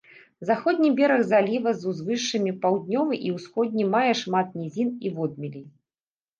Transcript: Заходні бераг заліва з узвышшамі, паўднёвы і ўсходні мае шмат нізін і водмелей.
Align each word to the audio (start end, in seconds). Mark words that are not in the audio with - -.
Заходні 0.49 0.87
бераг 0.99 1.21
заліва 1.31 1.73
з 1.81 1.89
узвышшамі, 1.91 2.55
паўднёвы 2.65 3.21
і 3.29 3.35
ўсходні 3.37 3.87
мае 3.95 4.05
шмат 4.25 4.59
нізін 4.63 4.89
і 5.07 5.17
водмелей. 5.21 5.67